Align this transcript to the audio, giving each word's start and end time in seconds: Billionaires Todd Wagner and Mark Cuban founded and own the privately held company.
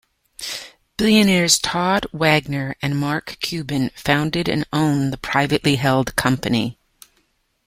Billionaires 0.97 1.59
Todd 1.59 2.07
Wagner 2.11 2.75
and 2.81 2.97
Mark 2.97 3.37
Cuban 3.39 3.91
founded 3.95 4.49
and 4.49 4.65
own 4.73 5.11
the 5.11 5.17
privately 5.17 5.75
held 5.75 6.15
company. 6.15 6.79